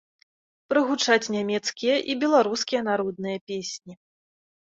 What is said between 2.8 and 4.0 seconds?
народныя песні.